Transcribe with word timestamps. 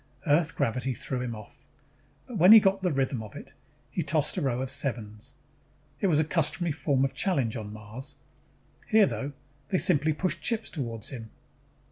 Earth 0.25 0.55
gravity 0.55 0.95
threw 0.95 1.21
him 1.21 1.35
off. 1.35 1.63
But 2.25 2.39
when 2.39 2.53
he 2.53 2.59
got 2.59 2.81
the 2.81 2.91
rhythm 2.91 3.21
of 3.21 3.35
it, 3.35 3.53
he 3.91 4.01
tossed 4.01 4.35
a 4.35 4.41
row 4.41 4.59
of 4.63 4.71
sevens. 4.71 5.35
It 5.99 6.07
was 6.07 6.19
a 6.19 6.23
customary 6.23 6.71
form 6.71 7.05
of 7.05 7.13
challenge 7.13 7.55
on 7.55 7.71
Mars. 7.71 8.15
Here, 8.87 9.05
though, 9.05 9.33
they 9.67 9.77
simply 9.77 10.11
pushed 10.13 10.41
chips 10.41 10.71
toward 10.71 11.05
him. 11.05 11.29